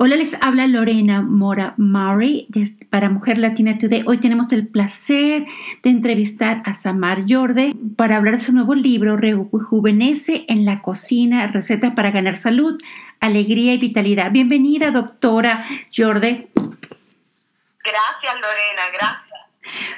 [0.00, 2.46] Hola, les habla Lorena Mora Murray
[2.88, 4.04] para Mujer Latina Today.
[4.06, 5.44] Hoy tenemos el placer
[5.82, 11.48] de entrevistar a Samar Jorde para hablar de su nuevo libro, Rejuvenece en la cocina,
[11.48, 12.80] recetas para ganar salud,
[13.18, 14.30] alegría y vitalidad.
[14.30, 16.48] Bienvenida, doctora Jorde.
[16.54, 19.40] Gracias, Lorena, gracias.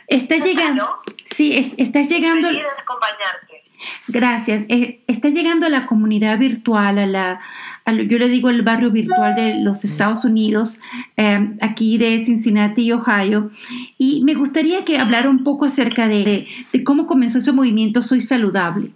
[0.06, 0.98] Está llegando.
[1.26, 2.48] Sí, es, estás llegando.
[2.48, 3.69] acompañarte.
[4.08, 4.64] Gracias.
[4.68, 7.40] Eh, está llegando a la comunidad virtual, a la
[7.86, 10.78] yo le digo el barrio virtual de los Estados Unidos,
[11.16, 13.50] em, aquí de Cincinnati, Ohio,
[13.98, 16.46] y me gustaría que hablara un poco acerca de,
[16.84, 18.92] cómo comenzó ese movimiento Soy Saludable.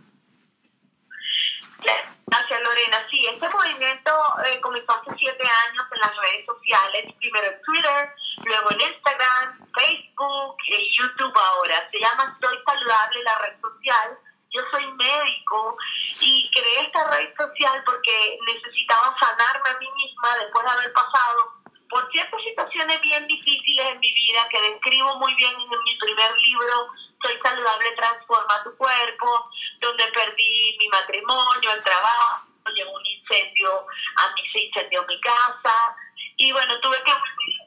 [2.27, 2.99] Gracias, Lorena.
[3.11, 4.11] Sí, este movimiento
[4.47, 8.11] eh, comenzó hace siete años en las redes sociales, primero en Twitter,
[8.45, 10.57] luego en Instagram, Facebook
[10.99, 11.89] YouTube ahora.
[11.93, 14.19] Se llama Soy Saludable, la red social
[14.55, 15.77] yo soy médico
[16.21, 21.65] y creé esta red social porque necesitaba sanarme a mí misma después de haber pasado
[21.91, 26.33] por ciertas situaciones bien difíciles en mi vida que describo muy bien en mi primer
[26.39, 26.89] libro,
[27.23, 34.35] Soy saludable, transforma tu cuerpo, donde perdí mi matrimonio, el trabajo, llegó un incendio, a
[34.35, 35.97] mí se incendió mi casa
[36.37, 37.65] y bueno, tuve que volver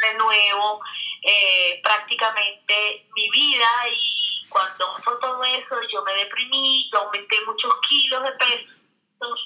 [0.00, 0.80] de nuevo
[1.22, 4.19] eh, prácticamente mi vida y
[4.50, 8.72] cuando fue todo eso, yo me deprimí, yo aumenté muchos kilos de peso.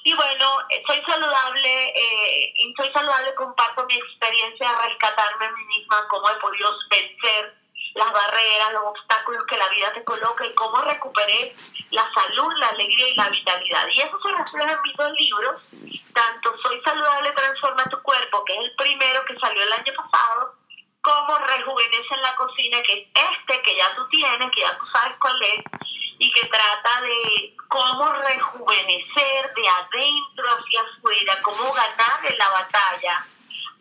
[0.04, 5.64] Y bueno, soy saludable, eh, y soy saludable, comparto mi experiencia de rescatarme a mí
[5.64, 7.54] misma, cómo he podido vencer
[7.94, 11.54] las barreras, los obstáculos que la vida te coloca y cómo recuperé
[11.90, 13.86] la salud, la alegría y la vitalidad.
[13.88, 15.62] Y eso se refleja en mis dos libros,
[16.12, 20.53] tanto Soy saludable, transforma tu cuerpo, que es el primero que salió el año pasado,
[21.04, 24.86] cómo rejuvenece en la cocina, que es este que ya tú tienes, que ya tú
[24.86, 25.62] sabes cuál es,
[26.18, 33.26] y que trata de cómo rejuvenecer de adentro hacia afuera, cómo ganar en la batalla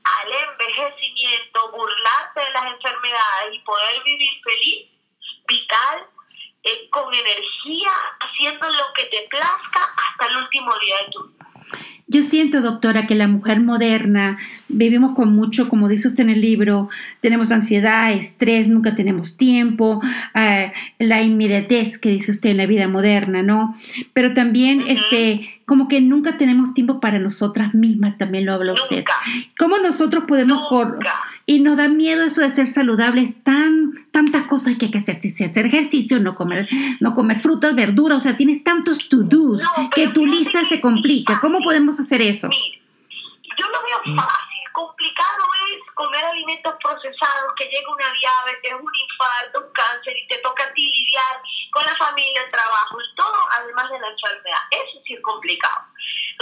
[0.04, 4.90] al envejecimiento, burlarte de las enfermedades y poder vivir feliz,
[5.48, 6.06] vital,
[6.64, 11.53] eh, con energía, haciendo lo que te plazca hasta el último día de tu vida.
[12.08, 14.38] Yo siento, doctora, que la mujer moderna
[14.68, 16.90] vivimos con mucho, como dice usted en el libro,
[17.22, 20.02] tenemos ansiedad, estrés, nunca tenemos tiempo,
[20.36, 23.78] eh, la inmediatez que dice usted en la vida moderna, ¿no?
[24.12, 29.06] Pero también, este, como que nunca tenemos tiempo para nosotras mismas, también lo habla usted.
[29.58, 30.62] ¿Cómo nosotros podemos...
[30.70, 31.00] Por,
[31.46, 35.18] y nos da miedo eso de ser saludables, tan, tantas cosas que hay que hacer,
[35.18, 39.62] hacer ejercicio, no comer, no comer frutas, verduras, o sea, tienes tantos to-dos
[39.94, 41.40] que tu lista se complica.
[41.42, 42.50] ¿Cómo podemos hacer eso?
[43.58, 44.50] yo lo veo fácil.
[44.74, 50.38] Complicado es comer alimentos procesados, que llega una diabetes, un infarto, un cáncer y te
[50.40, 51.38] toca a ti lidiar
[51.72, 54.64] con la familia, el trabajo y todo, además de la enfermedad.
[54.72, 55.93] Eso sí es complicado.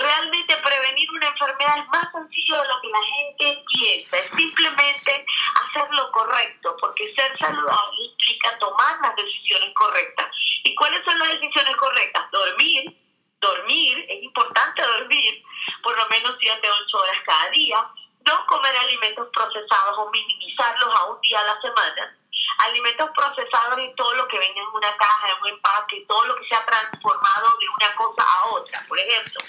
[0.01, 4.17] Realmente prevenir una enfermedad es más sencillo de lo que la gente piensa.
[4.17, 5.25] Es simplemente
[5.63, 10.27] hacer lo correcto, porque ser saludable implica tomar las decisiones correctas.
[10.63, 12.31] ¿Y cuáles son las decisiones correctas?
[12.31, 12.97] Dormir,
[13.39, 15.43] dormir, es importante dormir
[15.83, 17.87] por lo menos 7 8 horas cada día,
[18.25, 22.17] no comer alimentos procesados o minimizarlos a un día a la semana,
[22.59, 26.35] alimentos procesados y todo lo que venga en una caja, en un empaque, todo lo
[26.35, 28.85] que se ha transformado de una cosa a otra.
[28.87, 29.39] Por ejemplo,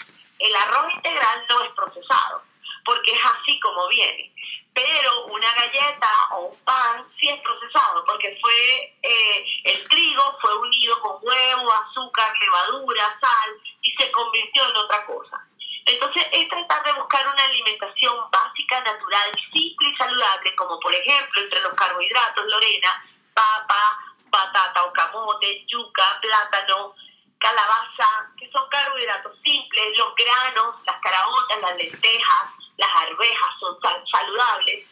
[0.42, 2.42] el arroz integral no es procesado,
[2.84, 4.32] porque es así como viene.
[4.74, 10.56] Pero una galleta o un pan sí es procesado, porque fue eh, el trigo fue
[10.58, 13.50] unido con huevo, azúcar, levadura, sal
[13.82, 15.46] y se convirtió en otra cosa.
[15.84, 21.42] Entonces es tratar de buscar una alimentación básica, natural, simple y saludable, como por ejemplo
[21.42, 23.04] entre los carbohidratos, Lorena,
[23.34, 23.98] papa,
[24.30, 26.94] batata o camote, yuca, plátano,
[27.42, 28.06] calabaza,
[28.38, 32.44] que son carbohidratos simples, los granos, las caraotas, las lentejas,
[32.76, 33.76] las arvejas son
[34.10, 34.90] saludables.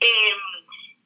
[0.00, 0.38] Em,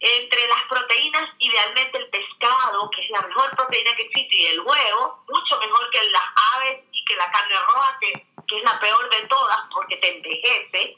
[0.01, 4.61] entre las proteínas, idealmente el pescado, que es la mejor proteína que existe, y el
[4.61, 6.25] huevo, mucho mejor que las
[6.55, 8.13] aves y que la carne roja, que,
[8.49, 10.97] que es la peor de todas porque te envejece.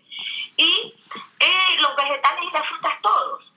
[0.56, 0.94] Y
[1.40, 3.47] eh, los vegetales y las frutas todos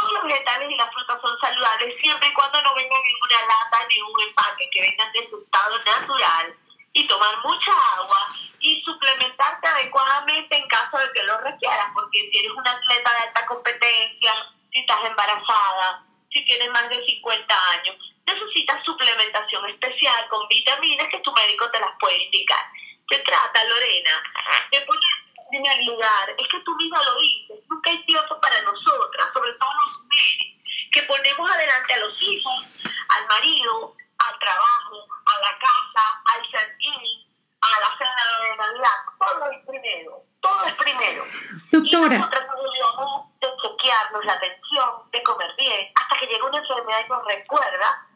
[0.00, 3.46] todos los vegetales y las frutas son saludables siempre y cuando no vengan en una
[3.46, 6.54] lata ni un empaque, que vengan de su estado natural
[6.92, 12.38] y tomar mucha agua y suplementarte adecuadamente en caso de que lo requieras, porque si
[12.38, 14.32] eres un atleta de alta competencia,
[14.72, 17.96] si estás embarazada, si tienes más de 50 años,
[18.26, 22.64] necesitas suplementación especial con vitaminas que tu médico te las puede indicar.
[23.08, 24.22] Se trata, Lorena,
[24.70, 25.19] de poner
[25.50, 29.70] primer lugar, es que tú misma lo dices, nunca hay tiempo para nosotras, sobre todo
[29.84, 30.50] los mujeres,
[30.92, 36.04] que ponemos adelante a los hijos, al marido, al trabajo, a la casa,
[36.34, 37.30] al jardín,
[37.60, 41.24] a la cena de Navidad, todo es primero, todo es primero.
[41.70, 42.18] Doctora, doctora.
[42.18, 43.10] Nosotros nos olvidamos
[43.40, 48.06] de chequearnos la atención, de comer bien, hasta que llega una enfermedad y nos recuerda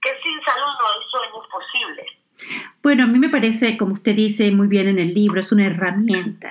[0.00, 2.06] que sin salud no hay sueños posibles.
[2.82, 5.66] Bueno, a mí me parece, como usted dice muy bien en el libro, es una
[5.66, 6.47] herramienta.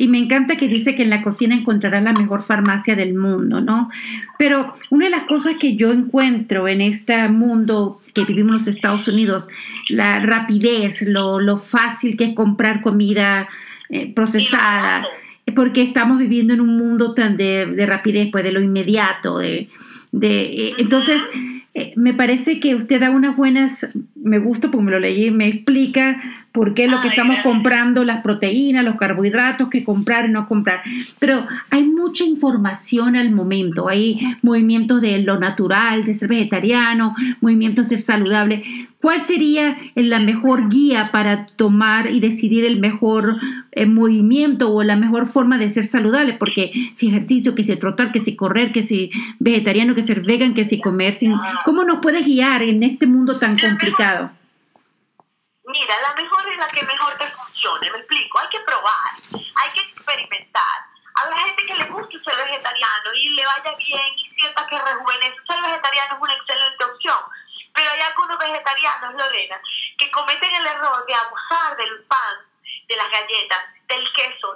[0.00, 3.60] Y me encanta que dice que en la cocina encontrará la mejor farmacia del mundo,
[3.60, 3.90] ¿no?
[4.38, 8.68] Pero una de las cosas que yo encuentro en este mundo que vivimos en los
[8.68, 9.48] Estados Unidos,
[9.90, 13.50] la rapidez, lo, lo fácil que es comprar comida
[13.90, 15.06] eh, procesada,
[15.54, 19.68] porque estamos viviendo en un mundo tan de, de rapidez, pues de lo inmediato, de,
[20.12, 21.20] de eh, entonces
[21.74, 25.48] eh, me parece que usted da unas buenas, me gusta porque me lo leí, me
[25.48, 30.46] explica por qué lo que estamos comprando, las proteínas, los carbohidratos, que comprar y no
[30.46, 30.82] comprar.
[31.18, 37.88] Pero hay mucha información al momento, hay movimientos de lo natural, de ser vegetariano, movimientos
[37.88, 38.62] de ser saludable.
[39.00, 43.36] ¿Cuál sería la mejor guía para tomar y decidir el mejor
[43.72, 46.34] eh, movimiento o la mejor forma de ser saludable?
[46.34, 50.54] Porque si ejercicio, que si trotar, que si correr, que si vegetariano, que si vegan,
[50.54, 54.32] que si comer, sin, ¿cómo nos puede guiar en este mundo tan complicado?
[55.80, 59.70] Mira, la mejor es la que mejor te funcione, me explico, hay que probar, hay
[59.72, 60.84] que experimentar.
[61.14, 64.78] A la gente que le gusta ser vegetariano y le vaya bien y sienta que
[64.78, 67.18] rejuvenece, ser vegetariano es una excelente opción.
[67.74, 69.58] Pero hay algunos vegetarianos, Lorena,
[69.96, 72.36] que cometen el error de abusar del pan,
[72.86, 74.54] de las galletas, del queso,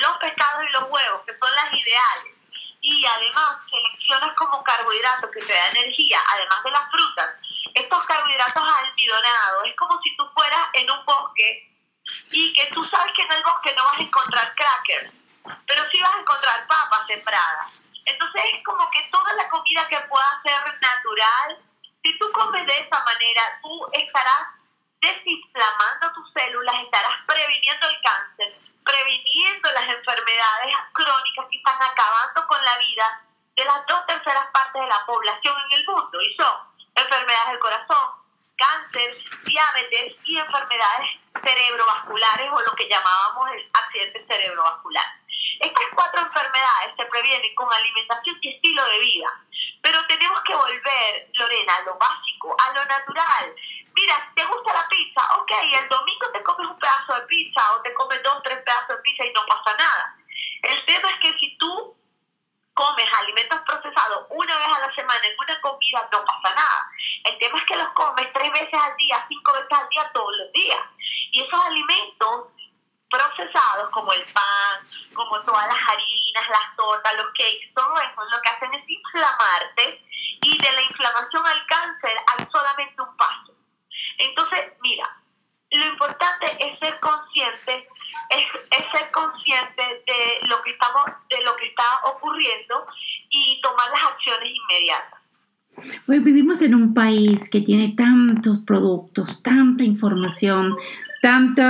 [0.00, 2.34] los pescados y los huevos, que son las ideales,
[2.80, 7.30] y además seleccionas como carbohidratos que te da energía, además de las frutas,
[7.74, 11.70] estos carbohidratos almidonados, es como si tú fueras en un bosque
[12.30, 15.12] y que tú sabes que en el bosque no vas a encontrar crackers,
[15.66, 17.70] pero sí vas a encontrar papas sembradas.
[18.04, 21.58] Entonces es como que toda la comida que pueda ser natural,
[22.02, 24.48] si tú comes de esa manera, tú estarás
[25.00, 32.62] desinflamando tus células, estarás previniendo el cáncer, previniendo las enfermedades crónicas que están acabando con
[32.64, 33.22] la vida
[33.56, 36.56] de las dos terceras partes de la población en el mundo, y son
[36.94, 38.10] enfermedades del corazón,
[38.56, 41.10] cáncer, diabetes y enfermedades
[41.44, 45.06] cerebrovasculares o lo que llamábamos el accidente cerebrovascular.
[45.60, 49.26] Estas cuatro enfermedades se previenen con alimentación y estilo de vida,
[49.82, 53.54] pero tenemos que volver, Lorena, a lo básico, a lo natural,
[53.94, 55.20] mira, ¿te gusta la pizza?
[55.38, 55.50] Ok,
[55.80, 59.02] el domingo te comes un pedazo de pizza o te comes dos, tres pedazos de
[59.02, 60.16] pizza y no pasa nada.
[60.62, 61.96] El tema es que si tú
[62.74, 66.90] comes alimentos procesados una vez a la semana en una comida, no pasa nada.
[67.24, 70.36] El tema es que los comes tres veces al día, cinco veces al día, todos
[70.36, 70.80] los días.
[71.32, 72.46] Y esos alimentos
[73.10, 78.40] procesados como el pan, como todas las harinas, las tortas, los cakes, todo eso lo
[78.40, 80.02] que hacen es inflamarte
[80.44, 83.41] y de la inflamación al cáncer hay solamente un paso
[84.28, 85.04] entonces, mira,
[85.72, 87.88] lo importante es ser consciente,
[88.30, 92.86] es, ser consciente de lo que estamos, de lo que está ocurriendo
[93.30, 95.20] y tomar las acciones inmediatas.
[96.06, 100.76] Hoy vivimos en un país que tiene tantos productos, tanta información,
[101.22, 101.62] tanto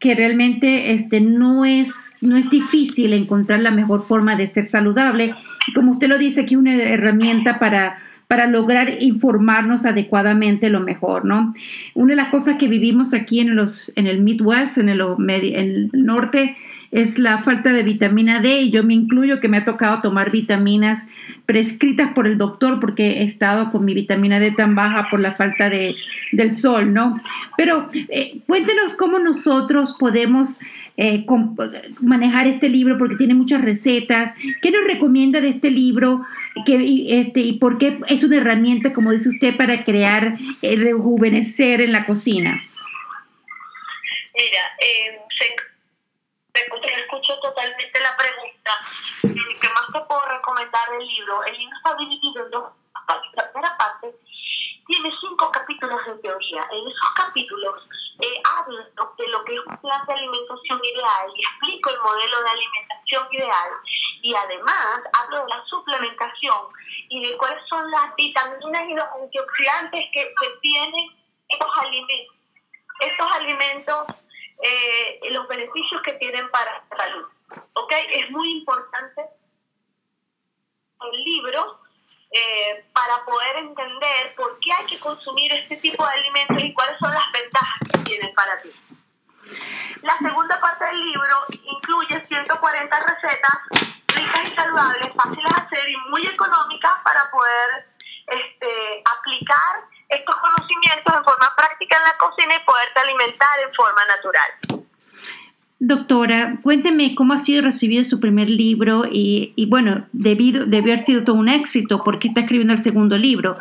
[0.00, 5.34] que realmente este, no, es, no es difícil encontrar la mejor forma de ser saludable.
[5.74, 11.52] Como usted lo dice, aquí una herramienta para para lograr informarnos adecuadamente lo mejor, ¿no?
[11.94, 15.54] Una de las cosas que vivimos aquí en, los, en el Midwest, en el, en
[15.56, 16.56] el norte,
[16.90, 20.30] es la falta de vitamina D y yo me incluyo que me ha tocado tomar
[20.30, 21.06] vitaminas
[21.46, 25.32] prescritas por el doctor porque he estado con mi vitamina D tan baja por la
[25.32, 25.94] falta de,
[26.32, 27.22] del sol, ¿no?
[27.56, 30.58] Pero eh, cuéntenos cómo nosotros podemos
[30.96, 31.24] eh,
[32.00, 34.34] manejar este libro porque tiene muchas recetas.
[34.60, 36.26] ¿Qué nos recomienda de este libro?
[36.66, 41.80] Que, este, ¿Y por qué es una herramienta, como dice usted, para crear, eh, rejuvenecer
[41.80, 42.62] en la cocina?
[44.34, 45.18] Mira, eh,
[46.54, 48.72] escucho totalmente la pregunta.
[49.60, 51.44] ¿Qué más te puedo recomendar del libro?
[51.44, 52.72] El libro está dividido en dos
[53.06, 53.30] partes.
[53.34, 54.14] La primera parte
[54.86, 56.66] tiene cinco capítulos de teoría.
[56.72, 57.82] En esos capítulos
[58.22, 62.42] eh, hablo de lo que es un plan de alimentación ideal y explico el modelo
[62.42, 63.70] de alimentación ideal.
[64.22, 66.66] Y además hablo de la suplementación
[67.08, 71.10] y de cuáles son las vitaminas y los antioxidantes que, que tienen
[71.48, 72.36] estos alimentos.
[73.00, 74.06] Estos alimentos
[74.62, 77.26] eh, los beneficios que tienen para la salud.
[77.74, 77.92] ¿Ok?
[78.10, 79.22] Es muy importante
[81.00, 81.80] el libro
[82.30, 86.98] eh, para poder entender por qué hay que consumir este tipo de alimentos y cuáles
[86.98, 88.70] son las ventajas que tienen para ti.
[90.02, 95.96] La segunda parte del libro incluye 140 recetas ricas y saludables, fáciles de hacer y
[96.10, 97.86] muy económicas para poder
[98.26, 104.04] este, aplicar estos conocimientos en forma práctica en la cocina y poderte alimentar en forma
[104.06, 104.86] natural.
[105.82, 111.24] Doctora, cuénteme cómo ha sido recibido su primer libro y, bueno, debido, debió haber sido
[111.24, 113.56] todo un éxito porque está escribiendo el segundo libro.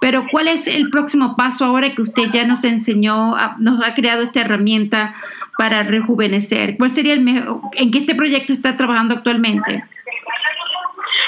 [0.00, 4.22] Pero ¿cuál es el próximo paso ahora que usted ya nos enseñó, nos ha creado
[4.22, 5.14] esta herramienta
[5.58, 6.78] para rejuvenecer?
[6.78, 9.84] ¿Cuál sería el mejor, en qué este proyecto está trabajando actualmente?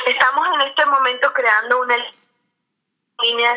[0.07, 1.97] Estamos en este momento creando una
[3.23, 3.53] línea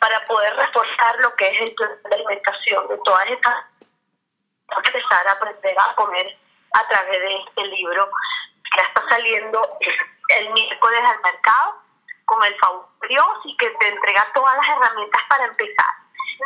[0.00, 3.54] para poder reforzar lo que es el plan de alimentación de todas estas
[4.76, 6.38] empezar a aprender a comer
[6.72, 8.10] a través de este libro
[8.74, 9.62] que está saliendo
[10.36, 11.82] el miércoles al mercado
[12.26, 12.54] con el
[13.08, 15.94] Dios y que te entrega todas las herramientas para empezar.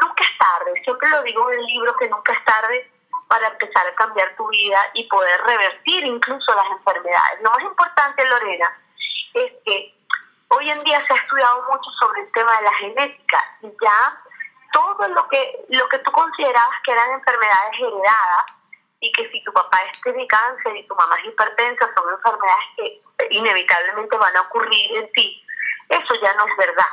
[0.01, 2.91] Nunca es tarde, siempre lo digo en el libro que nunca es tarde
[3.27, 7.41] para empezar a cambiar tu vida y poder revertir incluso las enfermedades.
[7.41, 8.79] Lo más importante, Lorena,
[9.35, 9.95] es que
[10.53, 14.23] hoy en día se ha estudiado mucho sobre el tema de la genética y ya
[14.73, 18.45] todo lo que, lo que tú considerabas que eran enfermedades heredadas
[19.01, 23.03] y que si tu papá de cáncer y tu mamá es hipertensa, son enfermedades que
[23.31, 25.45] inevitablemente van a ocurrir en ti,
[25.89, 26.87] eso ya no es verdad.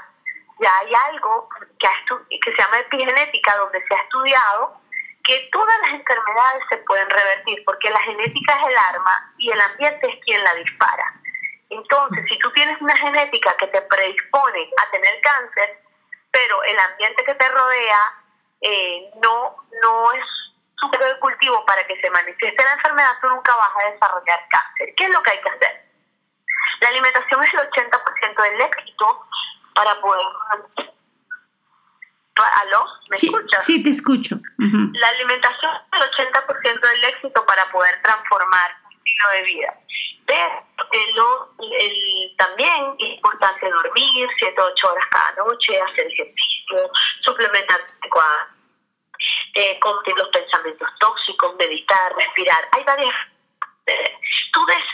[0.60, 1.48] Ya hay algo
[1.80, 4.82] que, que se llama epigenética, donde se ha estudiado
[5.24, 9.62] que todas las enfermedades se pueden revertir, porque la genética es el arma y el
[9.62, 11.14] ambiente es quien la dispara.
[11.70, 15.82] Entonces, si tú tienes una genética que te predispone a tener cáncer,
[16.32, 18.00] pero el ambiente que te rodea
[18.62, 20.26] eh, no, no es
[20.76, 24.94] su de cultivo para que se manifieste la enfermedad, tú nunca vas a desarrollar cáncer.
[24.96, 25.86] ¿Qué es lo que hay que hacer?
[26.82, 29.28] La alimentación es el 80% del éxito
[29.76, 30.26] para poder...
[32.62, 32.86] ¿Aló?
[33.10, 33.66] ¿Me escuchas?
[33.66, 34.40] Sí, te escucho.
[34.58, 39.74] La alimentación es el 80% del éxito para poder transformar un estilo de vida.
[40.30, 47.80] El, también es importante dormir 7 o 8 horas cada noche, hacer ejercicio, suplementar
[49.56, 49.80] eh,
[50.16, 52.68] los pensamientos tóxicos, meditar, respirar.
[52.72, 53.14] Hay varias.
[53.86, 54.18] Eh,
[54.54, 54.88] tú decides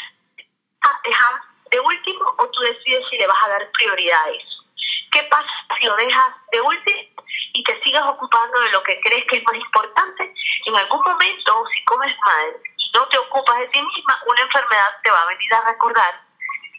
[1.03, 1.33] dejar
[1.71, 4.63] de último o tú decides si le vas a dar prioridad a eso.
[5.11, 5.49] ¿Qué pasa
[5.79, 7.23] si lo dejas de último
[7.53, 10.33] y te sigas ocupando de lo que crees que es más importante?
[10.65, 12.61] En algún momento, si comes mal,
[12.95, 16.21] no te ocupas de ti misma, una enfermedad te va a venir a recordar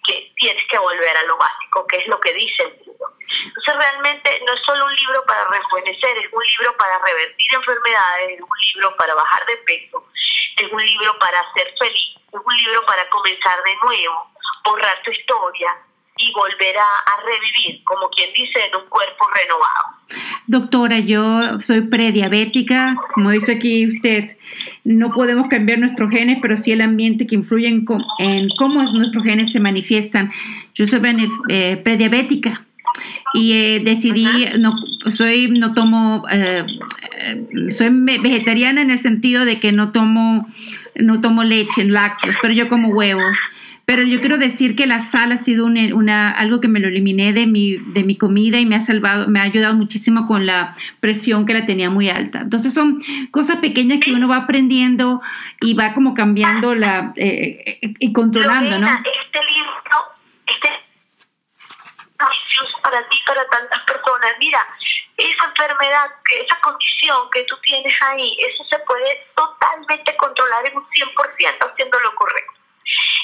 [0.07, 3.13] que tienes que volver a lo básico, que es lo que dice el libro.
[3.19, 8.31] Entonces realmente no es solo un libro para rejuvenecer, es un libro para revertir enfermedades,
[8.31, 10.09] es un libro para bajar de peso,
[10.57, 14.33] es un libro para ser feliz, es un libro para comenzar de nuevo,
[14.65, 15.77] borrar tu historia,
[16.19, 20.37] y volver a, revivir, como quien dice, en un cuerpo renovado.
[20.47, 24.37] Doctora, yo soy prediabética, como dice aquí usted,
[24.85, 29.53] no podemos cambiar nuestros genes, pero sí el ambiente que influye en, cómo nuestros genes
[29.53, 30.33] se manifiestan.
[30.75, 31.01] Yo soy
[31.49, 32.65] eh, prediabética
[33.35, 34.27] y eh, decidí,
[34.59, 34.75] no,
[35.11, 36.65] soy, no tomo, eh,
[37.71, 40.47] soy vegetariana en el sentido de que no tomo,
[40.95, 43.37] no tomo leche, lácteos, pero yo como huevos.
[43.87, 47.33] Pero yo quiero decir que la sal ha sido una, algo que me lo eliminé
[47.33, 50.75] de mi, de mi comida y me ha salvado, me ha ayudado muchísimo con la
[50.99, 52.41] presión que la tenía muy alta.
[52.41, 53.01] Entonces son
[53.31, 55.23] cosas pequeñas que uno va aprendiendo
[55.61, 58.89] y va como cambiando la eh, eh, y controlando, ¿no?
[58.89, 59.99] Este libro,
[60.49, 60.69] este
[62.83, 64.35] para ti, para tantas personas.
[64.41, 64.67] Mira,
[65.17, 66.11] esa enfermedad,
[66.45, 72.01] esa condición que tú tienes ahí, eso se puede totalmente controlar en un 100% haciendo
[72.01, 72.53] lo correcto.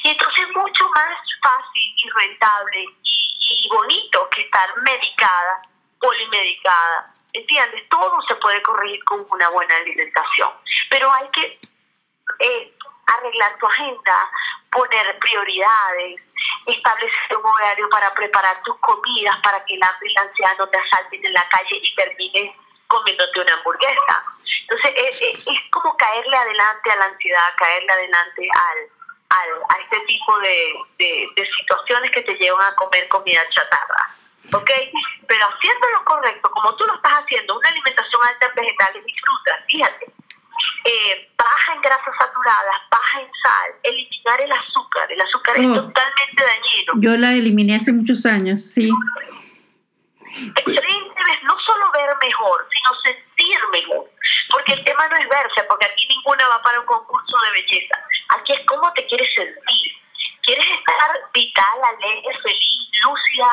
[0.04, 0.46] Y entonces
[0.94, 5.62] más fácil y rentable y, bonito que estar medicada,
[6.00, 7.14] polimedicada.
[7.32, 7.88] ¿Entiendes?
[7.88, 10.50] Todo se puede corregir con una buena alimentación.
[10.90, 11.58] Pero hay que
[12.40, 14.30] eh, arreglar tu agenda,
[14.70, 16.20] poner prioridades,
[16.66, 20.66] establecer un horario para preparar tus comidas para que el hambre y la ansiedad no
[20.66, 22.56] te asalten en la calle y termines
[22.86, 24.24] comiéndote una hamburguesa.
[24.62, 28.90] Entonces es, es como caerle adelante a la ansiedad, caerle adelante al,
[29.68, 34.16] a este tipo de, de, situaciones que te llevan a comer comida chatarra.
[34.52, 34.70] ¿Ok?
[35.26, 39.14] Pero haciendo lo correcto, como tú lo estás haciendo, una alimentación alta en vegetales y
[39.18, 40.12] frutas, fíjate,
[40.84, 45.10] eh, baja en grasas saturadas, baja en sal, eliminar el azúcar.
[45.10, 45.74] El azúcar es oh.
[45.74, 46.92] totalmente dañino.
[46.96, 48.90] Yo la eliminé hace muchos años, sí.
[51.42, 54.11] no solo ver mejor, sino sentir mejor.
[54.52, 57.96] Porque el tema no es verse, porque aquí ninguna va para un concurso de belleza.
[58.28, 59.92] Aquí es cómo te quieres sentir.
[60.42, 63.48] ¿Quieres estar vital, alegre, feliz, lúcida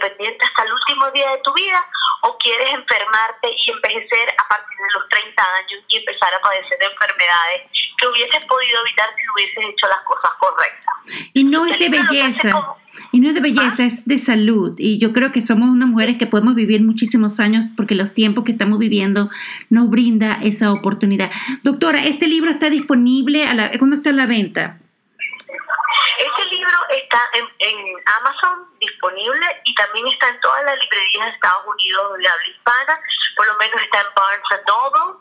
[0.00, 1.84] independiente hasta el último día de tu vida?
[2.22, 6.78] ¿O quieres enfermarte y envejecer a partir de los 30 años y empezar a padecer
[6.80, 7.62] enfermedades
[7.96, 10.90] que hubieses podido evitar si hubieses hecho las cosas correctas?
[11.32, 12.76] Y no es de belleza.
[13.12, 14.74] Y no es de belleza, es de salud.
[14.78, 18.44] Y yo creo que somos unas mujeres que podemos vivir muchísimos años porque los tiempos
[18.44, 19.30] que estamos viviendo
[19.70, 21.30] nos brinda esa oportunidad.
[21.62, 23.46] Doctora, ¿este libro está disponible?
[23.46, 24.78] A la, ¿Cuándo está a la venta?
[26.18, 27.46] Este libro está en,
[28.20, 33.00] Amazon disponible y también está en todas las librerías de Estados Unidos de habla hispana.
[33.36, 35.20] Por lo menos está en Barnes Noble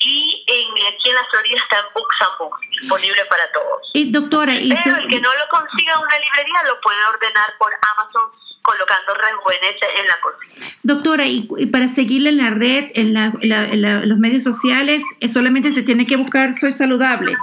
[0.00, 3.90] y en, aquí en la Florida está en Books and Books, disponible para todos.
[3.94, 7.54] Y doctora, y Pero el que no lo consiga en una librería lo puede ordenar
[7.58, 8.30] por Amazon
[8.62, 10.76] colocando rejuvenece en la cocina.
[10.82, 15.82] Doctora, y, para seguirle en la red, en, la, en, los medios sociales, solamente se
[15.82, 17.34] tiene que buscar Soy Saludable.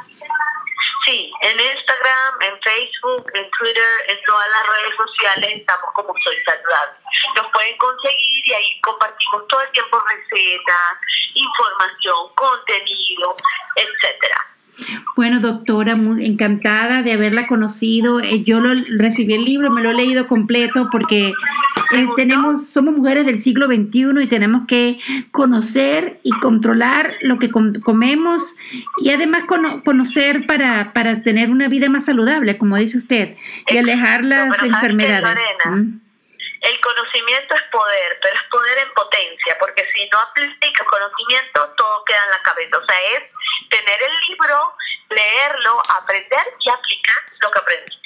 [1.06, 6.36] Sí, en Instagram, en Facebook, en Twitter, en todas las redes sociales estamos como Soy
[6.44, 6.98] Saludable.
[7.36, 10.98] Nos pueden conseguir y ahí compartimos todo el tiempo recetas,
[11.36, 13.36] información, contenido,
[13.76, 14.56] etcétera.
[15.16, 18.20] Bueno, doctora, muy encantada de haberla conocido.
[18.20, 21.34] Eh, yo lo, recibí el libro, me lo he leído completo porque
[21.94, 25.00] eh, tenemos, somos mujeres del siglo XXI y tenemos que
[25.32, 28.56] conocer y controlar lo que comemos
[28.98, 33.36] y además conocer para, para tener una vida más saludable, como dice usted,
[33.68, 35.38] y alejar las enfermedades.
[35.66, 36.06] ¿Mm?
[36.66, 42.04] El conocimiento es poder, pero es poder en potencia, porque si no aplica conocimiento, todo
[42.06, 42.78] queda en la cabeza.
[42.80, 43.24] O sea, es
[43.70, 44.74] tener el libro,
[45.10, 48.05] leerlo, aprender y aplicar lo que aprendiste.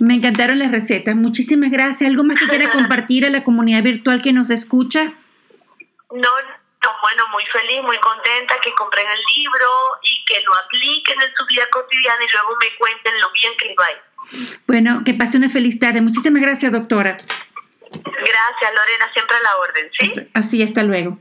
[0.00, 1.14] Me encantaron las recetas.
[1.14, 2.08] Muchísimas gracias.
[2.08, 5.12] ¿Algo más que quiera compartir a la comunidad virtual que nos escucha?
[6.12, 6.28] No,
[7.02, 9.68] bueno, muy feliz, muy contenta que compren el libro
[10.02, 13.74] y que lo apliquen en su vida cotidiana y luego me cuenten lo bien que
[13.74, 13.86] va.
[14.66, 16.00] Bueno, que pase una feliz tarde.
[16.00, 17.16] Muchísimas gracias, doctora.
[17.92, 20.12] Gracias, Lorena, siempre a la orden, ¿sí?
[20.34, 21.18] Así, hasta luego.